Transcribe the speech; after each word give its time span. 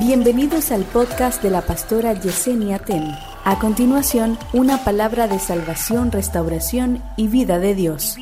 Bienvenidos 0.00 0.72
al 0.72 0.84
podcast 0.84 1.42
de 1.42 1.50
la 1.50 1.60
pastora 1.60 2.14
Yesenia 2.14 2.78
Ten. 2.78 3.14
A 3.44 3.58
continuación, 3.58 4.38
una 4.54 4.82
palabra 4.82 5.28
de 5.28 5.38
salvación, 5.38 6.10
restauración 6.10 7.02
y 7.18 7.28
vida 7.28 7.58
de 7.58 7.74
Dios. 7.74 8.16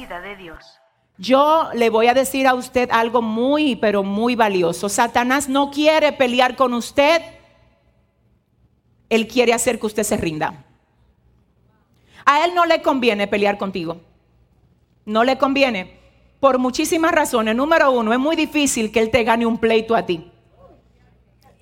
Yo 1.18 1.68
le 1.74 1.88
voy 1.88 2.08
a 2.08 2.14
decir 2.14 2.48
a 2.48 2.54
usted 2.54 2.88
algo 2.90 3.22
muy, 3.22 3.76
pero 3.76 4.02
muy 4.02 4.34
valioso. 4.34 4.88
Satanás 4.88 5.48
no 5.48 5.70
quiere 5.70 6.12
pelear 6.12 6.56
con 6.56 6.74
usted. 6.74 7.22
Él 9.08 9.28
quiere 9.28 9.52
hacer 9.52 9.78
que 9.78 9.86
usted 9.86 10.02
se 10.02 10.16
rinda. 10.16 10.64
A 12.26 12.44
él 12.44 12.56
no 12.56 12.66
le 12.66 12.82
conviene 12.82 13.28
pelear 13.28 13.56
contigo. 13.56 14.00
No 15.04 15.22
le 15.22 15.38
conviene. 15.38 15.96
Por 16.40 16.58
muchísimas 16.58 17.12
razones. 17.12 17.54
Número 17.54 17.92
uno, 17.92 18.12
es 18.12 18.18
muy 18.18 18.34
difícil 18.34 18.90
que 18.90 18.98
él 18.98 19.12
te 19.12 19.22
gane 19.22 19.46
un 19.46 19.58
pleito 19.58 19.94
a 19.94 20.04
ti. 20.04 20.32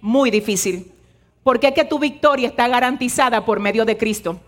Muy 0.01 0.31
difícil. 0.31 0.93
Porque 1.43 1.69
es 1.69 1.75
que 1.75 1.85
tu 1.85 1.99
victoria 1.99 2.49
está 2.49 2.69
garantizada 2.69 3.45
por 3.45 3.61
medio 3.61 3.85
de 3.85 3.97
Cristo. 3.97 4.41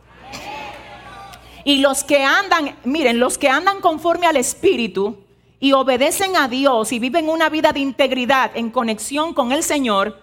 Y 1.65 1.79
los 1.79 2.03
que 2.03 2.25
andan, 2.25 2.77
miren, 2.85 3.21
los 3.21 3.39
que 3.39 3.49
andan 3.49 3.81
conforme 3.81 4.27
al 4.27 4.37
Espíritu 4.37 5.19
y 5.61 5.73
obedecen 5.73 6.37
a 6.37 6.49
Dios 6.49 6.93
y 6.93 6.99
viven 6.99 7.29
una 7.29 7.49
vida 7.49 7.73
de 7.73 7.81
integridad 7.81 8.53
en 8.55 8.71
conexión 8.71 9.35
con 9.35 9.53
el 9.53 9.63
Señor, 9.63 10.21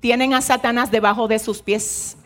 tienen 0.00 0.34
a 0.34 0.42
Satanás 0.42 0.90
debajo 0.90 1.26
de 1.26 1.38
sus 1.38 1.62
pies. 1.62 2.16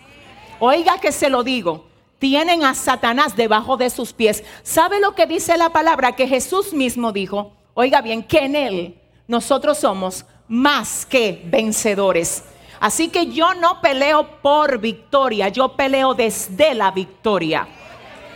Oiga 0.59 0.98
que 1.01 1.12
se 1.12 1.30
lo 1.30 1.43
digo, 1.43 1.87
tienen 2.18 2.65
a 2.65 2.74
Satanás 2.74 3.37
debajo 3.37 3.77
de 3.77 3.90
sus 3.90 4.12
pies. 4.12 4.45
¿Sabe 4.62 5.01
lo 5.01 5.15
que 5.15 5.27
dice 5.27 5.56
la 5.56 5.70
palabra? 5.70 6.15
Que 6.15 6.29
Jesús 6.29 6.73
mismo 6.73 7.12
dijo, 7.12 7.52
oiga 7.74 8.01
bien, 8.01 8.23
que 8.23 8.38
en 8.38 8.56
Él 8.56 9.01
nosotros 9.27 9.79
somos 9.79 10.24
más 10.52 11.06
que 11.06 11.41
vencedores. 11.47 12.45
Así 12.79 13.09
que 13.09 13.29
yo 13.29 13.54
no 13.54 13.80
peleo 13.80 14.43
por 14.43 14.76
victoria, 14.76 15.49
yo 15.49 15.76
peleo 15.76 16.13
desde 16.13 16.74
la 16.74 16.90
victoria. 16.90 17.66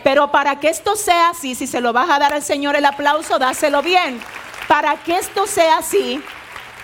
Pero 0.03 0.31
para 0.31 0.59
que 0.59 0.71
esto 0.71 0.97
sea 0.97 1.29
así, 1.29 1.55
si 1.55 1.67
se 1.67 1.83
lo 1.83 1.93
vas 1.93 2.09
a 2.09 2.19
dar 2.19 2.33
al 2.33 2.43
Señor 2.43 2.75
el 2.75 2.87
aplauso, 2.87 3.39
dáselo 3.39 3.83
bien. 3.83 4.19
Para 4.67 4.97
que 4.97 5.19
esto 5.19 5.47
sea 5.47 5.77
así, 5.77 6.23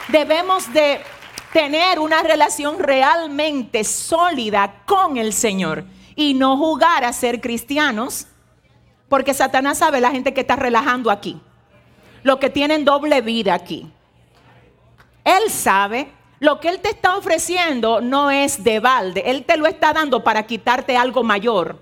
debemos 0.09 0.71
de 0.75 1.01
tener 1.55 1.99
una 1.99 2.23
relación 2.23 2.79
realmente 2.79 3.85
sólida 3.85 4.83
con 4.85 5.17
el 5.17 5.33
Señor 5.33 5.85
y 6.15 6.35
no 6.35 6.59
jugar 6.59 7.05
a 7.05 7.13
ser 7.15 7.41
cristianos, 7.41 8.27
porque 9.09 9.33
Satanás 9.33 9.79
sabe 9.79 10.03
la 10.03 10.11
gente 10.11 10.35
que 10.35 10.43
está 10.43 10.57
relajando 10.57 11.11
aquí, 11.11 11.41
lo 12.23 12.39
que 12.39 12.51
tienen 12.51 12.85
doble 12.85 13.23
vida 13.23 13.55
aquí. 13.55 13.91
Él 15.25 15.51
sabe, 15.51 16.13
lo 16.41 16.59
que 16.59 16.69
Él 16.69 16.81
te 16.81 16.91
está 16.91 17.17
ofreciendo 17.17 18.01
no 18.01 18.31
es 18.31 18.65
de 18.65 18.81
balde, 18.81 19.23
Él 19.27 19.45
te 19.45 19.57
lo 19.57 19.67
está 19.67 19.93
dando 19.93 20.25
para 20.25 20.47
quitarte 20.47 20.97
algo 20.97 21.23
mayor. 21.23 21.79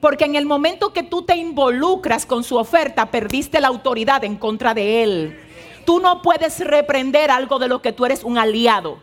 Porque 0.00 0.24
en 0.24 0.36
el 0.36 0.46
momento 0.46 0.92
que 0.92 1.02
tú 1.02 1.22
te 1.22 1.36
involucras 1.36 2.24
con 2.24 2.44
su 2.44 2.56
oferta, 2.56 3.10
perdiste 3.10 3.60
la 3.60 3.68
autoridad 3.68 4.22
en 4.22 4.36
contra 4.36 4.72
de 4.74 5.02
Él. 5.02 5.40
Tú 5.84 5.98
no 5.98 6.22
puedes 6.22 6.60
reprender 6.60 7.30
algo 7.30 7.58
de 7.58 7.66
lo 7.66 7.82
que 7.82 7.92
tú 7.92 8.06
eres 8.06 8.22
un 8.22 8.38
aliado. 8.38 8.98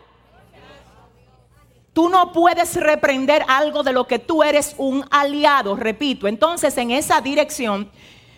Tú 1.92 2.08
no 2.08 2.32
puedes 2.32 2.76
reprender 2.76 3.44
algo 3.48 3.82
de 3.82 3.92
lo 3.92 4.06
que 4.06 4.18
tú 4.18 4.42
eres 4.42 4.74
un 4.78 5.04
aliado, 5.10 5.76
repito. 5.76 6.28
Entonces, 6.28 6.76
en 6.78 6.90
esa 6.90 7.20
dirección, 7.20 7.90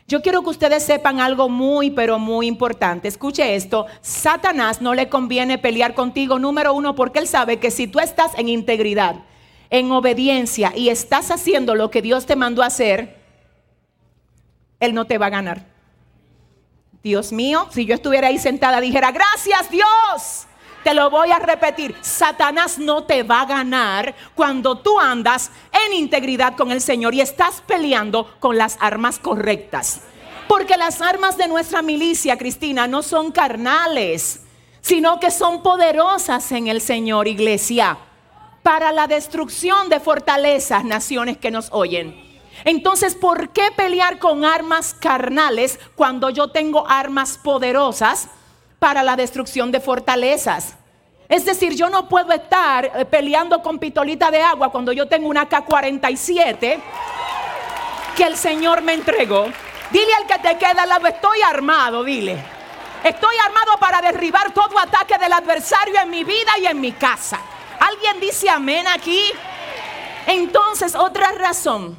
yo 0.08 0.22
quiero 0.22 0.42
que 0.42 0.48
ustedes 0.48 0.82
sepan 0.82 1.20
algo 1.20 1.50
muy, 1.50 1.90
pero 1.90 2.18
muy 2.18 2.46
importante. 2.46 3.08
Escuche 3.08 3.54
esto, 3.54 3.84
Satanás 4.00 4.80
no 4.80 4.94
le 4.94 5.10
conviene 5.10 5.58
pelear 5.58 5.92
contigo, 5.92 6.38
número 6.38 6.72
uno, 6.72 6.94
porque 6.94 7.18
él 7.18 7.28
sabe 7.28 7.58
que 7.58 7.70
si 7.70 7.86
tú 7.86 8.00
estás 8.00 8.32
en 8.38 8.48
integridad, 8.48 9.16
en 9.68 9.92
obediencia 9.92 10.72
y 10.74 10.88
estás 10.88 11.30
haciendo 11.30 11.74
lo 11.74 11.90
que 11.90 12.00
Dios 12.00 12.24
te 12.24 12.36
mandó 12.36 12.62
a 12.62 12.66
hacer, 12.66 13.18
él 14.80 14.94
no 14.94 15.04
te 15.04 15.18
va 15.18 15.26
a 15.26 15.30
ganar. 15.30 15.66
Dios 17.02 17.30
mío, 17.30 17.68
si 17.70 17.84
yo 17.84 17.94
estuviera 17.94 18.28
ahí 18.28 18.38
sentada, 18.38 18.80
dijera, 18.80 19.12
gracias 19.12 19.70
Dios. 19.70 20.46
Te 20.84 20.94
lo 20.94 21.10
voy 21.10 21.32
a 21.32 21.38
repetir, 21.38 21.94
Satanás 22.00 22.78
no 22.78 23.04
te 23.04 23.22
va 23.24 23.42
a 23.42 23.46
ganar 23.46 24.14
cuando 24.34 24.78
tú 24.78 24.98
andas 24.98 25.50
en 25.86 25.92
integridad 25.92 26.56
con 26.56 26.70
el 26.70 26.80
Señor 26.80 27.12
y 27.14 27.20
estás 27.20 27.62
peleando 27.66 28.26
con 28.40 28.56
las 28.56 28.78
armas 28.80 29.18
correctas. 29.18 30.02
Porque 30.48 30.76
las 30.76 31.00
armas 31.00 31.36
de 31.36 31.46
nuestra 31.46 31.82
milicia, 31.82 32.36
Cristina, 32.36 32.86
no 32.86 33.02
son 33.02 33.30
carnales, 33.30 34.40
sino 34.80 35.20
que 35.20 35.30
son 35.30 35.62
poderosas 35.62 36.50
en 36.52 36.66
el 36.66 36.80
Señor, 36.80 37.28
iglesia, 37.28 37.98
para 38.62 38.90
la 38.90 39.06
destrucción 39.06 39.88
de 39.88 40.00
fortalezas, 40.00 40.84
naciones 40.84 41.36
que 41.36 41.50
nos 41.50 41.68
oyen. 41.70 42.26
Entonces, 42.64 43.14
¿por 43.14 43.50
qué 43.50 43.70
pelear 43.76 44.18
con 44.18 44.44
armas 44.44 44.94
carnales 44.94 45.78
cuando 45.94 46.30
yo 46.30 46.48
tengo 46.48 46.88
armas 46.88 47.38
poderosas? 47.38 48.28
para 48.78 49.02
la 49.02 49.16
destrucción 49.16 49.72
de 49.72 49.80
fortalezas. 49.80 50.76
Es 51.28 51.44
decir, 51.44 51.74
yo 51.74 51.90
no 51.90 52.08
puedo 52.08 52.32
estar 52.32 52.86
eh, 52.86 53.04
peleando 53.04 53.62
con 53.62 53.78
pitolita 53.78 54.30
de 54.30 54.40
agua 54.40 54.70
cuando 54.70 54.92
yo 54.92 55.06
tengo 55.06 55.28
una 55.28 55.48
K-47 55.48 56.78
que 58.16 58.24
el 58.24 58.36
Señor 58.36 58.82
me 58.82 58.94
entregó. 58.94 59.46
Dile 59.90 60.14
al 60.14 60.26
que 60.26 60.38
te 60.38 60.58
queda 60.58 60.82
al 60.82 60.88
lado, 60.88 61.06
estoy 61.06 61.40
armado, 61.42 62.04
dile. 62.04 62.36
Estoy 63.02 63.36
armado 63.44 63.78
para 63.78 64.00
derribar 64.00 64.52
todo 64.52 64.78
ataque 64.78 65.16
del 65.18 65.32
adversario 65.32 66.00
en 66.02 66.10
mi 66.10 66.24
vida 66.24 66.58
y 66.60 66.66
en 66.66 66.80
mi 66.80 66.92
casa. 66.92 67.38
¿Alguien 67.80 68.20
dice 68.20 68.50
amén 68.50 68.86
aquí? 68.86 69.22
Entonces, 70.26 70.94
otra 70.94 71.32
razón. 71.32 71.98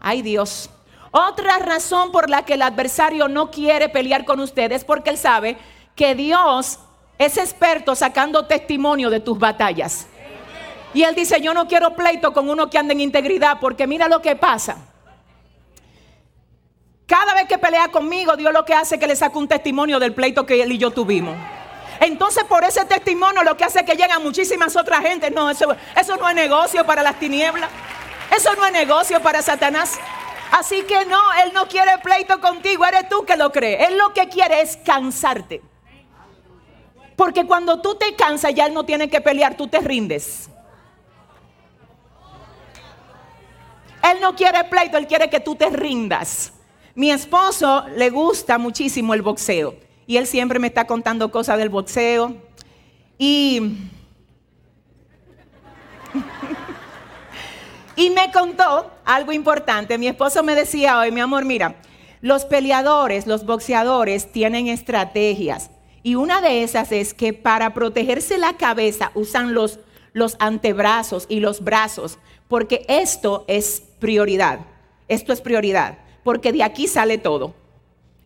Ay 0.00 0.22
Dios. 0.22 0.68
Otra 1.10 1.58
razón 1.58 2.12
por 2.12 2.28
la 2.28 2.44
que 2.44 2.54
el 2.54 2.62
adversario 2.62 3.28
no 3.28 3.50
quiere 3.50 3.88
pelear 3.88 4.24
con 4.24 4.40
ustedes 4.40 4.84
porque 4.84 5.10
él 5.10 5.16
sabe 5.16 5.56
que 5.94 6.14
Dios 6.14 6.78
es 7.18 7.38
experto 7.38 7.94
sacando 7.94 8.46
testimonio 8.46 9.08
de 9.08 9.20
tus 9.20 9.38
batallas. 9.38 10.06
Y 10.92 11.02
él 11.04 11.14
dice, 11.14 11.40
yo 11.40 11.54
no 11.54 11.68
quiero 11.68 11.94
pleito 11.94 12.32
con 12.32 12.48
uno 12.50 12.68
que 12.68 12.78
anda 12.78 12.92
en 12.92 13.00
integridad, 13.00 13.58
porque 13.60 13.86
mira 13.86 14.08
lo 14.08 14.20
que 14.20 14.36
pasa. 14.36 14.85
Cada 17.06 17.34
vez 17.34 17.46
que 17.46 17.58
pelea 17.58 17.88
conmigo, 17.88 18.36
Dios 18.36 18.52
lo 18.52 18.64
que 18.64 18.74
hace 18.74 18.96
es 18.96 19.00
que 19.00 19.06
le 19.06 19.14
saca 19.14 19.38
un 19.38 19.46
testimonio 19.46 20.00
del 20.00 20.12
pleito 20.12 20.44
que 20.44 20.60
él 20.60 20.72
y 20.72 20.78
yo 20.78 20.90
tuvimos. 20.90 21.36
Entonces 22.00 22.44
por 22.44 22.64
ese 22.64 22.84
testimonio 22.84 23.42
lo 23.44 23.56
que 23.56 23.64
hace 23.64 23.80
es 23.80 23.86
que 23.86 23.96
llegan 23.96 24.22
muchísimas 24.22 24.74
otras 24.76 25.00
gente. 25.02 25.30
No, 25.30 25.48
eso, 25.48 25.74
eso 25.96 26.16
no 26.16 26.28
es 26.28 26.34
negocio 26.34 26.84
para 26.84 27.02
las 27.02 27.18
tinieblas. 27.18 27.70
Eso 28.36 28.54
no 28.56 28.66
es 28.66 28.72
negocio 28.72 29.20
para 29.20 29.40
Satanás. 29.40 29.98
Así 30.50 30.82
que 30.82 31.04
no, 31.06 31.20
Él 31.44 31.52
no 31.54 31.68
quiere 31.68 31.92
pleito 32.02 32.40
contigo, 32.40 32.84
eres 32.84 33.08
tú 33.08 33.24
que 33.24 33.36
lo 33.36 33.52
crees. 33.52 33.88
Él 33.88 33.98
lo 33.98 34.12
que 34.12 34.28
quiere 34.28 34.60
es 34.60 34.76
cansarte. 34.76 35.62
Porque 37.14 37.46
cuando 37.46 37.80
tú 37.80 37.94
te 37.94 38.14
cansas 38.14 38.52
ya 38.54 38.66
él 38.66 38.74
no 38.74 38.84
tiene 38.84 39.08
que 39.08 39.22
pelear, 39.22 39.56
tú 39.56 39.68
te 39.68 39.80
rindes. 39.80 40.50
Él 44.02 44.20
no 44.20 44.36
quiere 44.36 44.64
pleito, 44.64 44.98
él 44.98 45.06
quiere 45.06 45.30
que 45.30 45.40
tú 45.40 45.54
te 45.54 45.70
rindas. 45.70 46.52
Mi 46.96 47.10
esposo 47.10 47.84
le 47.94 48.08
gusta 48.08 48.56
muchísimo 48.56 49.12
el 49.12 49.20
boxeo 49.20 49.74
y 50.06 50.16
él 50.16 50.26
siempre 50.26 50.58
me 50.58 50.68
está 50.68 50.86
contando 50.86 51.30
cosas 51.30 51.58
del 51.58 51.68
boxeo. 51.68 52.34
Y, 53.18 53.76
y 57.96 58.08
me 58.08 58.32
contó 58.32 58.90
algo 59.04 59.32
importante. 59.32 59.98
Mi 59.98 60.08
esposo 60.08 60.42
me 60.42 60.54
decía 60.54 60.98
hoy, 60.98 61.12
mi 61.12 61.20
amor, 61.20 61.44
mira, 61.44 61.76
los 62.22 62.46
peleadores, 62.46 63.26
los 63.26 63.44
boxeadores 63.44 64.32
tienen 64.32 64.68
estrategias. 64.68 65.70
Y 66.02 66.14
una 66.14 66.40
de 66.40 66.62
esas 66.62 66.92
es 66.92 67.12
que 67.12 67.34
para 67.34 67.74
protegerse 67.74 68.38
la 68.38 68.56
cabeza 68.56 69.12
usan 69.12 69.52
los, 69.52 69.80
los 70.14 70.36
antebrazos 70.38 71.26
y 71.28 71.40
los 71.40 71.62
brazos, 71.62 72.18
porque 72.48 72.86
esto 72.88 73.44
es 73.48 73.82
prioridad. 73.98 74.60
Esto 75.08 75.34
es 75.34 75.42
prioridad, 75.42 75.98
porque 76.26 76.50
de 76.50 76.64
aquí 76.64 76.88
sale 76.88 77.18
todo. 77.18 77.54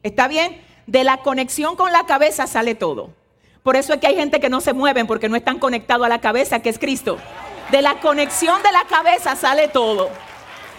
¿Está 0.03 0.27
bien? 0.27 0.59
De 0.87 1.05
la 1.05 1.19
conexión 1.19 1.77
con 1.77 1.93
la 1.93 2.07
cabeza 2.07 2.47
sale 2.47 2.75
todo. 2.75 3.11
Por 3.63 3.77
eso 3.77 3.93
es 3.93 4.01
que 4.01 4.07
hay 4.07 4.17
gente 4.17 4.41
que 4.41 4.49
no 4.49 4.63
se 4.63 4.73
mueven 4.73 5.07
porque 5.07 5.29
no 5.29 5.37
están 5.37 5.59
conectados 5.59 6.07
a 6.07 6.09
la 6.09 6.23
cabeza, 6.23 6.61
que 6.61 6.71
es 6.71 6.79
Cristo. 6.79 7.19
De 7.71 7.83
la 7.83 8.01
conexión 8.01 8.63
de 8.63 8.73
la 8.73 8.87
cabeza 8.87 9.37
sale 9.37 9.69
todo. 9.69 10.09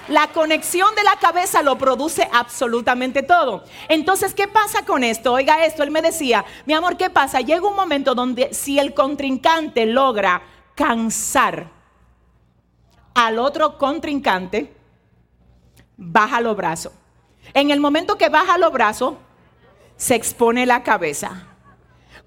La 0.08 0.30
conexión 0.30 0.96
de 0.96 1.04
la 1.04 1.16
cabeza 1.22 1.62
lo 1.62 1.78
produce 1.78 2.28
absolutamente 2.34 3.22
todo. 3.22 3.66
Entonces, 3.88 4.34
¿qué 4.34 4.48
pasa 4.48 4.84
con 4.84 5.04
esto? 5.04 5.34
Oiga 5.34 5.64
esto, 5.64 5.84
él 5.84 5.92
me 5.92 6.02
decía, 6.02 6.44
mi 6.66 6.74
amor, 6.74 6.98
¿qué 6.98 7.12
pasa? 7.12 7.40
Llega 7.42 7.68
un 7.68 7.76
momento 7.76 8.16
donde 8.16 8.52
si 8.52 8.80
el 8.80 8.96
contrincante 8.96 9.86
logra 9.86 10.42
cansar 10.74 11.68
al 13.14 13.38
otro 13.38 13.78
contrincante, 13.78 14.74
baja 15.98 16.42
los 16.42 16.58
brazos. 16.58 16.94
En 17.54 17.72
el 17.72 17.80
momento 17.80 18.18
que 18.18 18.30
baja 18.30 18.58
los 18.58 18.72
brazos, 18.72 19.16
se 19.98 20.16
expone 20.16 20.66
la 20.66 20.84
cabeza. 20.84 21.48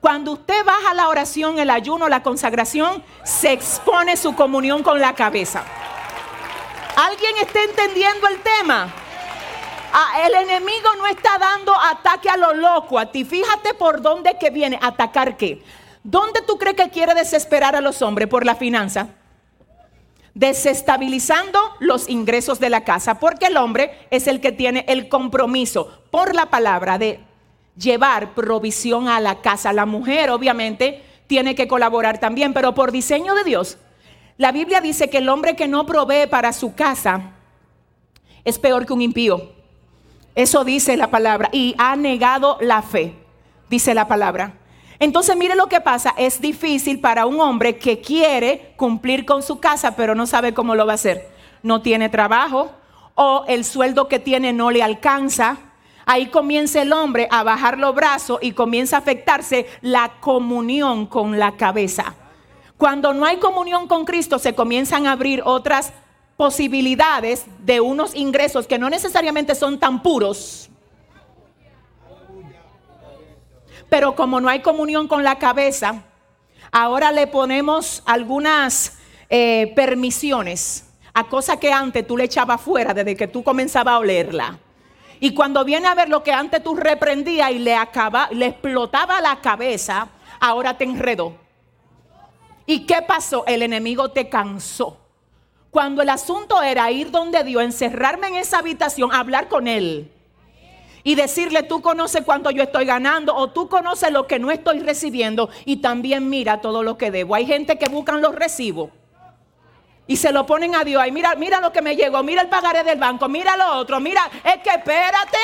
Cuando 0.00 0.32
usted 0.32 0.64
baja 0.64 0.92
la 0.94 1.08
oración, 1.08 1.58
el 1.58 1.70
ayuno, 1.70 2.08
la 2.08 2.22
consagración, 2.22 3.02
se 3.24 3.52
expone 3.52 4.16
su 4.16 4.34
comunión 4.34 4.82
con 4.82 5.00
la 5.00 5.14
cabeza. 5.14 5.64
¿Alguien 6.94 7.36
está 7.40 7.62
entendiendo 7.62 8.28
el 8.28 8.38
tema? 8.40 8.92
Ah, 9.92 10.26
el 10.26 10.34
enemigo 10.34 10.90
no 10.98 11.06
está 11.06 11.38
dando 11.38 11.72
ataque 11.74 12.28
a 12.28 12.36
lo 12.36 12.52
loco 12.52 12.98
a 12.98 13.06
ti. 13.06 13.24
Fíjate 13.24 13.74
por 13.74 14.02
dónde 14.02 14.36
que 14.38 14.50
viene. 14.50 14.78
¿Atacar 14.82 15.36
qué? 15.36 15.62
¿Dónde 16.02 16.42
tú 16.42 16.58
crees 16.58 16.76
que 16.76 16.90
quiere 16.90 17.14
desesperar 17.14 17.74
a 17.74 17.80
los 17.80 18.02
hombres? 18.02 18.28
Por 18.28 18.44
la 18.44 18.56
finanza. 18.56 19.08
Desestabilizando 20.34 21.58
los 21.80 22.08
ingresos 22.08 22.60
de 22.60 22.70
la 22.70 22.84
casa. 22.84 23.18
Porque 23.20 23.46
el 23.46 23.56
hombre 23.56 23.92
es 24.10 24.26
el 24.26 24.40
que 24.40 24.52
tiene 24.52 24.84
el 24.88 25.08
compromiso 25.08 26.02
por 26.10 26.34
la 26.34 26.46
palabra 26.46 26.98
de 26.98 27.20
llevar 27.76 28.34
provisión 28.34 29.08
a 29.08 29.20
la 29.20 29.40
casa. 29.40 29.72
La 29.72 29.86
mujer 29.86 30.30
obviamente 30.30 31.02
tiene 31.26 31.54
que 31.54 31.68
colaborar 31.68 32.18
también, 32.18 32.52
pero 32.52 32.74
por 32.74 32.92
diseño 32.92 33.34
de 33.34 33.44
Dios. 33.44 33.78
La 34.36 34.52
Biblia 34.52 34.80
dice 34.80 35.08
que 35.08 35.18
el 35.18 35.28
hombre 35.28 35.56
que 35.56 35.68
no 35.68 35.86
provee 35.86 36.26
para 36.28 36.52
su 36.52 36.74
casa 36.74 37.32
es 38.44 38.58
peor 38.58 38.84
que 38.86 38.92
un 38.92 39.02
impío. 39.02 39.52
Eso 40.34 40.64
dice 40.64 40.96
la 40.96 41.10
palabra. 41.10 41.48
Y 41.52 41.74
ha 41.78 41.94
negado 41.96 42.58
la 42.60 42.82
fe, 42.82 43.14
dice 43.70 43.94
la 43.94 44.08
palabra. 44.08 44.54
Entonces 45.04 45.36
mire 45.36 45.54
lo 45.54 45.66
que 45.66 45.82
pasa. 45.82 46.14
Es 46.16 46.40
difícil 46.40 46.98
para 46.98 47.26
un 47.26 47.38
hombre 47.38 47.76
que 47.76 48.00
quiere 48.00 48.72
cumplir 48.76 49.26
con 49.26 49.42
su 49.42 49.60
casa, 49.60 49.96
pero 49.96 50.14
no 50.14 50.26
sabe 50.26 50.54
cómo 50.54 50.74
lo 50.74 50.86
va 50.86 50.92
a 50.92 50.94
hacer. 50.94 51.28
No 51.62 51.82
tiene 51.82 52.08
trabajo 52.08 52.70
o 53.14 53.44
el 53.46 53.66
sueldo 53.66 54.08
que 54.08 54.18
tiene 54.18 54.54
no 54.54 54.70
le 54.70 54.82
alcanza. 54.82 55.58
Ahí 56.06 56.28
comienza 56.28 56.80
el 56.80 56.94
hombre 56.94 57.28
a 57.30 57.42
bajar 57.42 57.78
los 57.78 57.94
brazos 57.94 58.38
y 58.40 58.52
comienza 58.52 58.96
a 58.96 59.00
afectarse 59.00 59.66
la 59.82 60.20
comunión 60.20 61.04
con 61.04 61.38
la 61.38 61.52
cabeza. 61.52 62.14
Cuando 62.78 63.12
no 63.12 63.26
hay 63.26 63.36
comunión 63.36 63.86
con 63.86 64.06
Cristo, 64.06 64.38
se 64.38 64.54
comienzan 64.54 65.06
a 65.06 65.12
abrir 65.12 65.42
otras 65.44 65.92
posibilidades 66.38 67.44
de 67.58 67.82
unos 67.82 68.14
ingresos 68.14 68.66
que 68.66 68.78
no 68.78 68.88
necesariamente 68.88 69.54
son 69.54 69.78
tan 69.78 70.02
puros. 70.02 70.70
Pero 73.94 74.16
como 74.16 74.40
no 74.40 74.48
hay 74.48 74.58
comunión 74.58 75.06
con 75.06 75.22
la 75.22 75.38
cabeza, 75.38 76.02
ahora 76.72 77.12
le 77.12 77.28
ponemos 77.28 78.02
algunas 78.06 78.98
eh, 79.30 79.72
permisiones 79.76 80.88
a 81.12 81.22
cosas 81.28 81.58
que 81.58 81.72
antes 81.72 82.04
tú 82.04 82.16
le 82.16 82.24
echabas 82.24 82.60
fuera 82.60 82.92
desde 82.92 83.14
que 83.14 83.28
tú 83.28 83.44
comenzabas 83.44 83.94
a 83.94 83.98
olerla. 84.00 84.58
Y 85.20 85.32
cuando 85.32 85.64
viene 85.64 85.86
a 85.86 85.94
ver 85.94 86.08
lo 86.08 86.24
que 86.24 86.32
antes 86.32 86.60
tú 86.60 86.74
reprendías 86.74 87.52
y 87.52 87.60
le, 87.60 87.76
acaba, 87.76 88.28
le 88.32 88.46
explotaba 88.46 89.20
la 89.20 89.40
cabeza, 89.40 90.08
ahora 90.40 90.76
te 90.76 90.82
enredó. 90.82 91.36
¿Y 92.66 92.86
qué 92.86 93.00
pasó? 93.00 93.44
El 93.46 93.62
enemigo 93.62 94.10
te 94.10 94.28
cansó. 94.28 94.98
Cuando 95.70 96.02
el 96.02 96.08
asunto 96.08 96.60
era 96.64 96.90
ir 96.90 97.12
donde 97.12 97.44
Dios, 97.44 97.62
encerrarme 97.62 98.26
en 98.26 98.34
esa 98.34 98.58
habitación, 98.58 99.12
hablar 99.12 99.46
con 99.46 99.68
Él 99.68 100.10
y 101.04 101.14
decirle, 101.14 101.62
tú 101.62 101.82
conoces 101.82 102.24
cuánto 102.24 102.50
yo 102.50 102.62
estoy 102.62 102.86
ganando 102.86 103.36
o 103.36 103.50
tú 103.50 103.68
conoces 103.68 104.10
lo 104.10 104.26
que 104.26 104.38
no 104.38 104.50
estoy 104.50 104.80
recibiendo 104.80 105.50
y 105.66 105.76
también 105.76 106.30
mira 106.30 106.62
todo 106.62 106.82
lo 106.82 106.96
que 106.96 107.10
debo. 107.10 107.34
Hay 107.34 107.46
gente 107.46 107.78
que 107.78 107.88
buscan 107.88 108.22
los 108.22 108.34
recibos 108.34 108.90
y 110.06 110.16
se 110.16 110.32
lo 110.32 110.46
ponen 110.46 110.74
a 110.74 110.82
Dios. 110.82 111.02
Ay, 111.02 111.12
mira, 111.12 111.34
mira 111.36 111.60
lo 111.60 111.72
que 111.72 111.82
me 111.82 111.94
llegó, 111.94 112.22
mira 112.22 112.40
el 112.40 112.48
pagaré 112.48 112.82
del 112.82 112.98
banco, 112.98 113.28
mira 113.28 113.56
lo 113.56 113.74
otro, 113.74 114.00
mira, 114.00 114.28
es 114.42 114.62
que 114.62 114.70
espérate. 114.70 115.38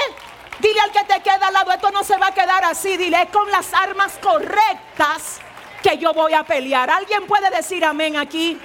Dile 0.61 0.81
al 0.81 0.93
que 0.93 1.05
te 1.05 1.21
queda 1.23 1.47
al 1.47 1.53
lado, 1.53 1.73
esto 1.73 1.91
no 1.91 2.05
se 2.05 2.17
va 2.17 2.29
a 2.29 2.35
quedar 2.35 2.65
así. 2.65 2.97
Dile, 2.97 3.23
es 3.23 3.31
con 3.31 3.51
las 3.51 3.73
armas 3.75 4.19
correctas 4.23 5.41
que 5.83 5.99
yo 5.99 6.13
voy 6.15 6.33
a 6.33 6.43
pelear. 6.45 6.91
¿Alguien 6.91 7.27
puede 7.27 7.51
decir 7.51 7.85
amén 7.85 8.17
aquí? 8.17 8.59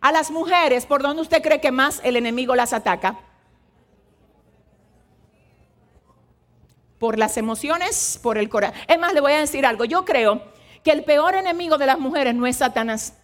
A 0.00 0.10
las 0.10 0.30
mujeres, 0.30 0.84
¿por 0.84 1.02
dónde 1.02 1.22
usted 1.22 1.42
cree 1.42 1.60
que 1.60 1.70
más 1.70 2.00
el 2.02 2.16
enemigo 2.16 2.54
las 2.54 2.72
ataca? 2.72 3.16
Por 7.02 7.18
las 7.18 7.36
emociones, 7.36 8.20
por 8.22 8.38
el 8.38 8.48
corazón. 8.48 8.78
Es 8.86 8.96
más, 8.96 9.12
le 9.12 9.20
voy 9.20 9.32
a 9.32 9.40
decir 9.40 9.66
algo. 9.66 9.84
Yo 9.84 10.04
creo 10.04 10.40
que 10.84 10.92
el 10.92 11.02
peor 11.02 11.34
enemigo 11.34 11.76
de 11.76 11.86
las 11.86 11.98
mujeres 11.98 12.32
no 12.32 12.46
es 12.46 12.58
Satanás. 12.58 13.14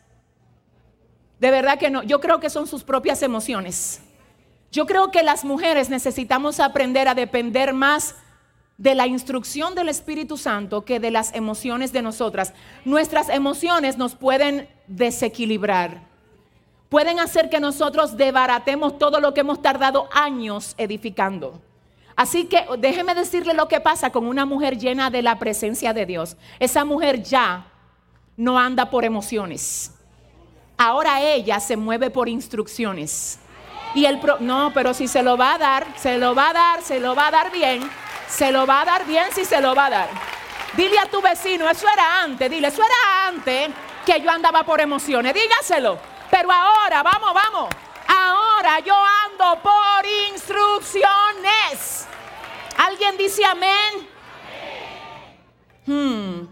De 1.39 1.53
verdad 1.53 1.79
que 1.79 1.89
no. 1.89 2.03
Yo 2.03 2.19
creo 2.19 2.41
que 2.41 2.51
son 2.51 2.67
sus 2.67 2.83
propias 2.83 3.23
emociones. 3.23 4.01
Yo 4.73 4.85
creo 4.85 5.13
que 5.13 5.23
las 5.23 5.45
mujeres 5.45 5.91
necesitamos 5.91 6.59
aprender 6.59 7.07
a 7.07 7.15
depender 7.15 7.73
más 7.73 8.17
de 8.79 8.97
la 8.97 9.07
instrucción 9.07 9.77
del 9.77 9.91
Espíritu 9.91 10.37
Santo 10.37 10.85
que 10.85 10.99
de 10.99 11.13
las 11.13 11.33
emociones 11.33 11.93
de 11.93 12.03
nosotras. 12.03 12.55
Nuestras 12.85 13.29
emociones 13.29 13.97
nos 13.97 14.17
pueden 14.17 14.69
desequilibrar 14.89 16.09
pueden 16.89 17.21
hacer 17.21 17.51
que 17.51 17.61
nosotros 17.61 18.17
debaratemos 18.17 18.99
todo 18.99 19.21
lo 19.21 19.35
que 19.35 19.41
hemos 19.41 19.61
tardado 19.61 20.09
años 20.11 20.75
edificando. 20.79 21.61
Así 22.19 22.47
que 22.47 22.67
déjeme 22.79 23.15
decirle 23.15 23.55
lo 23.55 23.69
que 23.69 23.81
pasa 23.81 24.11
con 24.11 24.27
una 24.27 24.45
mujer 24.45 24.77
llena 24.77 25.09
de 25.09 25.23
la 25.23 25.39
presencia 25.39 25.93
de 25.93 26.05
Dios. 26.05 26.37
Esa 26.59 26.85
mujer 26.85 27.23
ya 27.23 27.67
no 28.37 28.59
anda 28.59 28.91
por 28.91 29.05
emociones. 29.05 29.95
Ahora 30.77 31.23
ella 31.23 31.61
se 31.61 31.77
mueve 31.77 32.11
por 32.11 32.29
instrucciones. 32.29 33.39
Y 33.95 34.07
el 34.07 34.19
no, 34.41 34.73
pero 34.75 34.95
si 34.95 35.07
se 35.07 35.23
lo 35.23 35.37
va 35.37 35.55
a 35.55 35.59
dar, 35.59 35.87
se 35.95 36.19
lo 36.19 36.35
va 36.35 36.51
a 36.51 36.53
dar, 36.55 36.83
se 36.83 36.99
lo 36.99 37.15
va 37.15 37.29
a 37.29 37.31
dar 37.31 37.53
bien, 37.53 37.89
se 38.27 38.51
lo 38.51 38.67
va 38.67 38.81
a 38.81 38.85
dar 38.85 39.07
bien 39.07 39.27
si 39.33 39.45
se 39.45 39.61
lo 39.61 39.77
va 39.77 39.87
a 39.87 39.91
dar. 39.91 40.09
Dile 40.77 40.99
a 40.99 41.07
tu 41.07 41.23
vecino, 41.23 41.71
eso 41.71 41.87
era 41.89 42.25
antes, 42.25 42.51
dile, 42.51 42.67
eso 42.67 42.83
era 42.83 43.29
antes 43.29 43.71
que 44.05 44.21
yo 44.21 44.29
andaba 44.29 44.65
por 44.65 44.81
emociones, 44.81 45.33
dígaselo. 45.33 45.97
Pero 46.29 46.51
ahora, 46.51 47.01
vamos, 47.05 47.33
vamos. 47.33 47.69
Ahora 48.09 48.81
yo 48.81 48.95
por 49.39 50.05
instrucciones. 50.33 52.07
¿Alguien 52.77 53.17
dice 53.17 53.45
amén? 53.45 54.09
Hmm. 55.87 56.49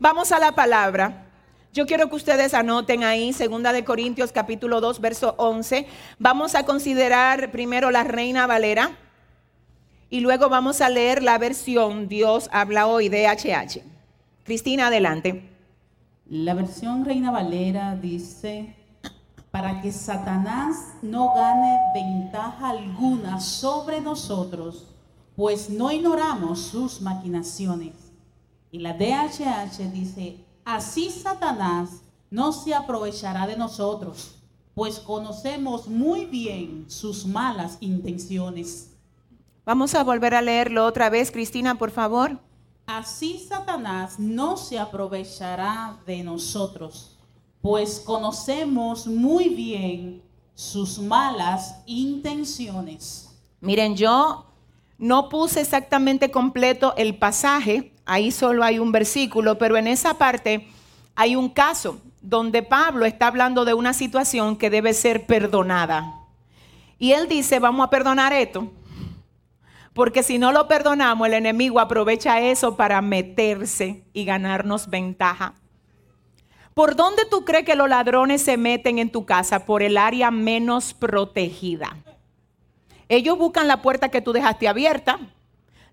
Vamos 0.00 0.32
a 0.32 0.40
la 0.40 0.52
palabra. 0.52 1.28
Yo 1.72 1.86
quiero 1.86 2.08
que 2.08 2.16
ustedes 2.16 2.52
anoten 2.54 3.04
ahí, 3.04 3.32
segunda 3.32 3.72
de 3.72 3.84
Corintios 3.84 4.32
capítulo 4.32 4.80
2, 4.80 5.00
verso 5.00 5.34
11. 5.38 5.86
Vamos 6.18 6.54
a 6.54 6.64
considerar 6.64 7.50
primero 7.50 7.90
la 7.90 8.04
Reina 8.04 8.46
Valera 8.46 8.96
y 10.10 10.20
luego 10.20 10.48
vamos 10.48 10.80
a 10.80 10.88
leer 10.88 11.22
la 11.22 11.38
versión 11.38 12.08
Dios 12.08 12.48
habla 12.52 12.86
hoy 12.86 13.08
de 13.08 13.26
HH. 13.26 13.82
Cristina, 14.44 14.88
adelante. 14.88 15.50
La 16.28 16.54
versión 16.54 17.04
Reina 17.04 17.30
Valera 17.30 17.96
dice, 17.96 18.74
para 19.54 19.80
que 19.80 19.92
Satanás 19.92 20.94
no 21.00 21.32
gane 21.32 21.78
ventaja 21.94 22.70
alguna 22.70 23.38
sobre 23.38 24.00
nosotros, 24.00 24.88
pues 25.36 25.70
no 25.70 25.92
ignoramos 25.92 26.58
sus 26.58 27.00
maquinaciones. 27.00 27.94
Y 28.72 28.80
la 28.80 28.94
DHH 28.94 29.92
dice, 29.92 30.44
así 30.64 31.08
Satanás 31.08 32.02
no 32.32 32.50
se 32.50 32.74
aprovechará 32.74 33.46
de 33.46 33.56
nosotros, 33.56 34.34
pues 34.74 34.98
conocemos 34.98 35.86
muy 35.86 36.26
bien 36.26 36.86
sus 36.88 37.24
malas 37.24 37.76
intenciones. 37.78 38.90
Vamos 39.64 39.94
a 39.94 40.02
volver 40.02 40.34
a 40.34 40.42
leerlo 40.42 40.84
otra 40.84 41.10
vez, 41.10 41.30
Cristina, 41.30 41.78
por 41.78 41.92
favor. 41.92 42.40
Así 42.86 43.38
Satanás 43.38 44.18
no 44.18 44.56
se 44.56 44.80
aprovechará 44.80 46.00
de 46.06 46.24
nosotros 46.24 47.13
pues 47.64 47.98
conocemos 47.98 49.06
muy 49.06 49.48
bien 49.48 50.22
sus 50.54 50.98
malas 50.98 51.80
intenciones. 51.86 53.34
Miren, 53.62 53.96
yo 53.96 54.44
no 54.98 55.30
puse 55.30 55.62
exactamente 55.62 56.30
completo 56.30 56.92
el 56.98 57.16
pasaje, 57.16 57.94
ahí 58.04 58.32
solo 58.32 58.64
hay 58.64 58.78
un 58.78 58.92
versículo, 58.92 59.56
pero 59.56 59.78
en 59.78 59.86
esa 59.86 60.18
parte 60.18 60.68
hay 61.14 61.36
un 61.36 61.48
caso 61.48 61.98
donde 62.20 62.62
Pablo 62.62 63.06
está 63.06 63.28
hablando 63.28 63.64
de 63.64 63.72
una 63.72 63.94
situación 63.94 64.56
que 64.58 64.68
debe 64.68 64.92
ser 64.92 65.24
perdonada. 65.24 66.20
Y 66.98 67.12
él 67.12 67.28
dice, 67.28 67.60
vamos 67.60 67.86
a 67.86 67.88
perdonar 67.88 68.34
esto, 68.34 68.70
porque 69.94 70.22
si 70.22 70.36
no 70.36 70.52
lo 70.52 70.68
perdonamos, 70.68 71.28
el 71.28 71.32
enemigo 71.32 71.80
aprovecha 71.80 72.42
eso 72.42 72.76
para 72.76 73.00
meterse 73.00 74.04
y 74.12 74.26
ganarnos 74.26 74.90
ventaja. 74.90 75.54
¿Por 76.74 76.96
dónde 76.96 77.24
tú 77.30 77.44
crees 77.44 77.64
que 77.64 77.76
los 77.76 77.88
ladrones 77.88 78.42
se 78.42 78.56
meten 78.56 78.98
en 78.98 79.10
tu 79.10 79.24
casa? 79.24 79.64
Por 79.64 79.82
el 79.82 79.96
área 79.96 80.32
menos 80.32 80.92
protegida. 80.92 81.96
Ellos 83.08 83.38
buscan 83.38 83.68
la 83.68 83.80
puerta 83.80 84.08
que 84.08 84.20
tú 84.20 84.32
dejaste 84.32 84.66
abierta, 84.66 85.20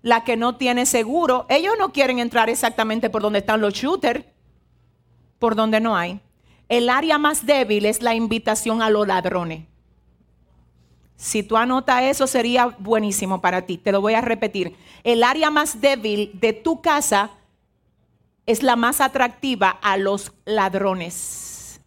la 0.02 0.24
que 0.24 0.36
no 0.36 0.56
tiene 0.56 0.84
seguro. 0.86 1.46
Ellos 1.48 1.74
no 1.78 1.92
quieren 1.92 2.18
entrar 2.18 2.50
exactamente 2.50 3.10
por 3.10 3.22
donde 3.22 3.38
están 3.38 3.60
los 3.60 3.74
shooters, 3.74 4.24
por 5.38 5.54
donde 5.54 5.80
no 5.80 5.96
hay. 5.96 6.20
El 6.68 6.88
área 6.88 7.16
más 7.16 7.46
débil 7.46 7.86
es 7.86 8.02
la 8.02 8.14
invitación 8.14 8.82
a 8.82 8.90
los 8.90 9.06
ladrones. 9.06 9.66
Si 11.14 11.44
tú 11.44 11.56
anotas 11.56 12.02
eso 12.02 12.26
sería 12.26 12.74
buenísimo 12.78 13.40
para 13.40 13.62
ti. 13.62 13.78
Te 13.78 13.92
lo 13.92 14.00
voy 14.00 14.14
a 14.14 14.20
repetir. 14.20 14.74
El 15.04 15.22
área 15.22 15.50
más 15.50 15.80
débil 15.80 16.32
de 16.34 16.52
tu 16.52 16.80
casa 16.80 17.30
es 18.46 18.62
la 18.62 18.76
más 18.76 19.00
atractiva 19.00 19.70
a 19.70 19.96
los 19.96 20.32
ladrones. 20.44 21.80